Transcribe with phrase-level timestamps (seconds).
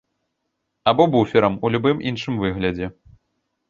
[0.93, 2.95] Або буферам у любым іншым выглядзе?